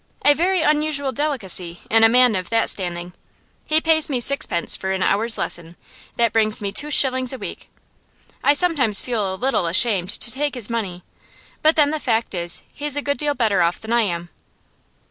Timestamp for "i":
8.43-8.55, 13.93-14.01